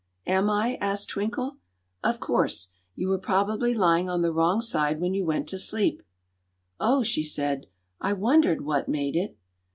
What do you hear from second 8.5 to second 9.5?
what made it."